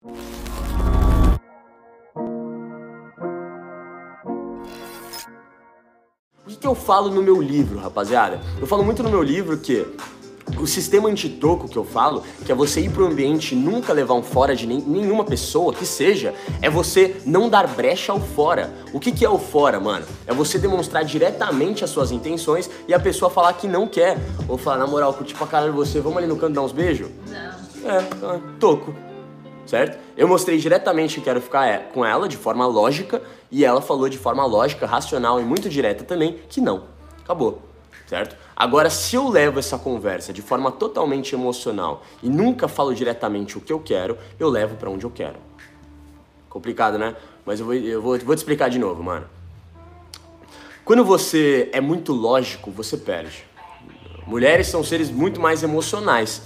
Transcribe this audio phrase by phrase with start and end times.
[0.00, 0.10] O
[6.46, 8.40] que, eu falo no meu livro, rapaziada?
[8.60, 9.84] Eu falo muito no meu livro que
[10.56, 14.14] o sistema antitoco que eu falo, que é você ir pro ambiente e nunca levar
[14.14, 18.72] um fora de nem, nenhuma pessoa que seja, é você não dar brecha ao fora.
[18.92, 20.06] O que, que é o fora, mano?
[20.26, 24.16] É você demonstrar diretamente as suas intenções e a pessoa falar que não quer.
[24.48, 27.08] Ou falar, na moral, curti pra caralho você, vamos ali no canto dar uns beijos?
[27.26, 27.90] Não.
[27.90, 29.07] É, tá, toco.
[29.68, 29.98] Certo?
[30.16, 33.20] Eu mostrei diretamente que quero ficar é, com ela de forma lógica
[33.50, 36.84] e ela falou de forma lógica, racional e muito direta também que não.
[37.22, 37.60] Acabou.
[38.06, 38.34] Certo?
[38.56, 43.60] Agora, se eu levo essa conversa de forma totalmente emocional e nunca falo diretamente o
[43.60, 45.36] que eu quero, eu levo pra onde eu quero.
[46.48, 47.14] Complicado, né?
[47.44, 49.26] Mas eu vou, eu vou, vou te explicar de novo, mano.
[50.82, 53.44] Quando você é muito lógico, você perde.
[54.26, 56.40] Mulheres são seres muito mais emocionais.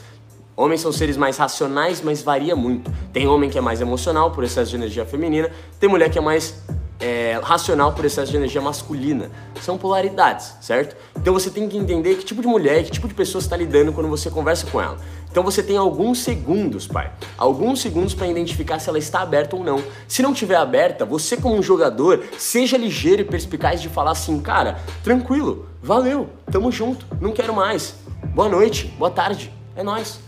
[0.56, 2.90] Homens são seres mais racionais, mas varia muito.
[3.12, 6.20] Tem homem que é mais emocional por excesso de energia feminina, tem mulher que é
[6.20, 6.62] mais
[7.02, 9.30] é, racional por excesso de energia masculina.
[9.60, 10.96] São polaridades, certo?
[11.16, 13.92] Então você tem que entender que tipo de mulher, que tipo de pessoa está lidando
[13.92, 14.96] quando você conversa com ela.
[15.30, 17.10] Então você tem alguns segundos, pai.
[17.36, 19.82] Alguns segundos para identificar se ela está aberta ou não.
[20.06, 24.38] Se não tiver aberta, você como um jogador, seja ligeiro e perspicaz de falar assim,
[24.40, 27.94] cara, tranquilo, valeu, tamo junto, não quero mais.
[28.34, 30.20] Boa noite, boa tarde, é nós.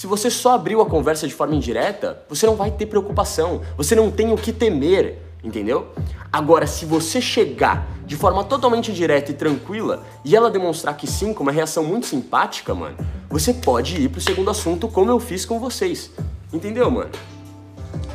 [0.00, 3.94] Se você só abriu a conversa de forma indireta, você não vai ter preocupação, você
[3.94, 5.88] não tem o que temer, entendeu?
[6.32, 11.34] Agora, se você chegar de forma totalmente direta e tranquila e ela demonstrar que sim,
[11.34, 12.96] com uma reação muito simpática, mano,
[13.28, 16.10] você pode ir pro segundo assunto como eu fiz com vocês.
[16.50, 17.10] Entendeu, mano?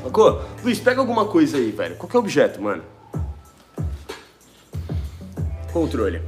[0.03, 0.41] Sacou?
[0.63, 1.97] Luiz, pega alguma coisa aí, velho.
[1.97, 2.81] Qualquer objeto, mano.
[5.71, 6.19] Controle.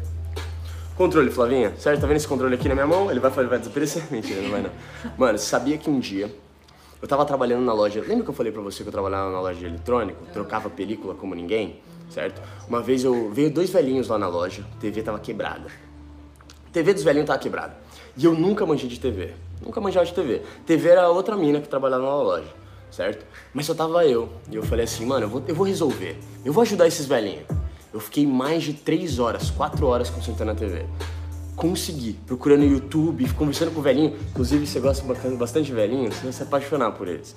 [0.98, 1.74] Controle, Flavinha.
[1.78, 2.02] Certo?
[2.02, 3.12] Tá vendo esse controle aqui na minha mão?
[3.12, 4.04] Ele vai, vai desaparecer?
[4.10, 4.72] Mentira, não vai não.
[5.16, 6.34] Mano, você sabia que um dia
[7.00, 8.02] eu tava trabalhando na loja.
[8.02, 10.26] Lembra que eu falei pra você que eu trabalhava na loja de eletrônico?
[10.34, 11.80] Trocava película como ninguém?
[12.10, 12.42] Certo?
[12.68, 15.68] Uma vez eu veio dois velhinhos lá na loja, a TV tava quebrada.
[16.68, 17.78] A TV dos velhinhos tava quebrada.
[18.16, 19.36] E eu nunca manjei de TV.
[19.64, 20.42] Nunca manjava de TV.
[20.66, 22.48] TV era outra mina que trabalhava na loja,
[22.90, 23.24] certo?
[23.54, 24.30] Mas só tava eu.
[24.50, 26.18] E eu falei assim, mano, eu vou, eu vou resolver.
[26.44, 27.46] Eu vou ajudar esses velhinhos.
[27.94, 30.86] Eu fiquei mais de três horas, quatro horas consertando a TV.
[31.56, 34.16] Consegui, procurando no YouTube, conversando com o velhinho.
[34.30, 35.04] Inclusive, você gosta
[35.38, 37.36] bastante de velhinhos, você vai se apaixonar por eles.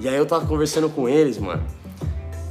[0.00, 1.62] E aí eu tava conversando com eles, mano.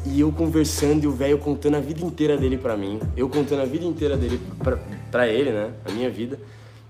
[0.06, 3.00] E eu conversando e o velho contando a vida inteira dele pra mim.
[3.16, 4.78] Eu contando a vida inteira dele pra,
[5.12, 5.72] pra ele, né?
[5.86, 6.40] A minha vida.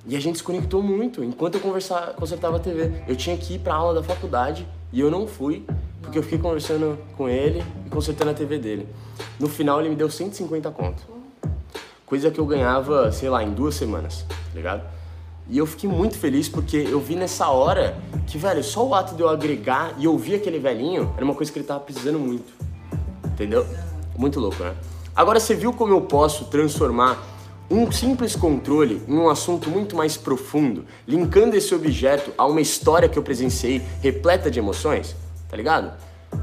[0.06, 2.92] E a gente se conectou muito enquanto eu conversava, consertava a TV.
[3.08, 5.66] Eu tinha que ir pra aula da faculdade e eu não fui,
[6.04, 8.88] porque eu fiquei conversando com ele e consertando a TV dele.
[9.40, 11.02] No final ele me deu 150 conto.
[12.06, 14.84] Coisa que eu ganhava, sei lá, em duas semanas, tá ligado?
[15.50, 17.98] E eu fiquei muito feliz porque eu vi nessa hora
[18.28, 21.52] que, velho, só o ato de eu agregar e ouvir aquele velhinho era uma coisa
[21.52, 22.54] que ele tava precisando muito.
[23.26, 23.66] Entendeu?
[24.18, 24.76] Muito louco, né?
[25.16, 27.22] Agora você viu como eu posso transformar
[27.70, 33.10] um simples controle em um assunto muito mais profundo, linkando esse objeto a uma história
[33.10, 35.16] que eu presenciei repleta de emoções?
[35.54, 35.94] Tá ligado?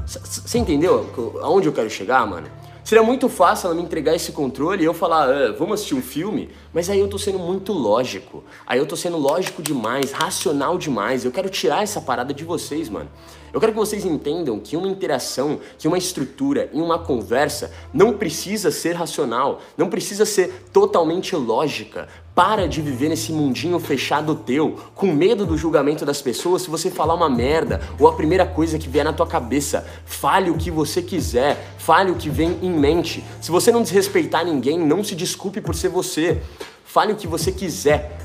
[0.05, 1.05] Você entendeu
[1.41, 2.47] aonde eu quero chegar, mano?
[2.81, 6.01] Seria muito fácil ela me entregar esse controle e eu falar, ah, vamos assistir um
[6.01, 8.41] filme, mas aí eu tô sendo muito lógico.
[8.65, 11.25] Aí eu tô sendo lógico demais, racional demais.
[11.25, 13.09] Eu quero tirar essa parada de vocês, mano.
[13.53, 18.13] Eu quero que vocês entendam que uma interação, que uma estrutura em uma conversa não
[18.13, 22.07] precisa ser racional, não precisa ser totalmente lógica.
[22.33, 26.89] Para de viver nesse mundinho fechado teu, com medo do julgamento das pessoas se você
[26.89, 29.85] falar uma merda ou a primeira coisa que vier na tua cabeça.
[30.05, 33.23] Fale o que você quiser, fale o que vem em mente.
[33.41, 36.41] Se você não desrespeitar ninguém, não se desculpe por ser você.
[36.85, 38.20] Fale o que você quiser.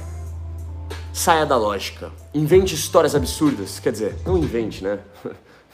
[1.16, 2.12] Saia da lógica.
[2.34, 3.80] Invente histórias absurdas.
[3.80, 4.98] Quer dizer, não invente, né?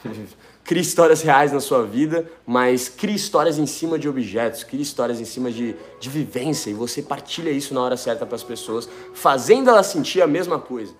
[0.63, 5.19] crie histórias reais na sua vida, mas crie histórias em cima de objetos, crie histórias
[5.19, 8.87] em cima de, de vivência e você partilha isso na hora certa para as pessoas,
[9.13, 10.93] fazendo elas sentir a mesma coisa.